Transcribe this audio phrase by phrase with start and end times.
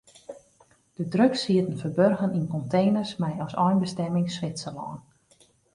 [0.99, 4.97] De drugs sieten ferburgen yn konteners mei as einbestimming Switserlân.